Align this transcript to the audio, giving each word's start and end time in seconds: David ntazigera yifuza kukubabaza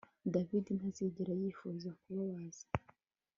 David 0.33 0.65
ntazigera 0.77 1.33
yifuza 1.41 1.89
kukubabaza 1.97 2.65